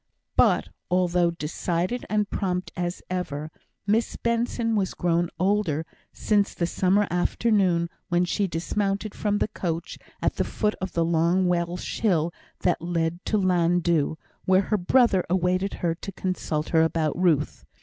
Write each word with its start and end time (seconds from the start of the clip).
But 0.35 0.69
although 0.89 1.29
decided 1.29 2.07
and 2.09 2.27
prompt 2.27 2.71
as 2.75 3.03
ever, 3.07 3.51
Miss 3.85 4.15
Benson 4.15 4.75
was 4.75 4.95
grown 4.95 5.29
older 5.39 5.85
since 6.11 6.55
the 6.55 6.65
summer 6.65 7.07
afternoon 7.11 7.87
when 8.09 8.25
she 8.25 8.47
dismounted 8.47 9.13
from 9.13 9.37
the 9.37 9.49
coach 9.49 9.99
at 10.19 10.37
the 10.37 10.43
foot 10.43 10.73
of 10.81 10.93
the 10.93 11.05
long 11.05 11.45
Welsh 11.47 11.99
hill 11.99 12.33
that 12.61 12.81
led 12.81 13.23
to 13.25 13.37
Llan 13.37 13.81
dhu, 13.83 14.17
where 14.45 14.61
her 14.73 14.77
brother 14.79 15.23
awaited 15.29 15.75
her 15.85 15.93
to 15.93 16.11
consult 16.11 16.69
her 16.69 16.81
about 16.81 17.15
Ruth. 17.15 17.63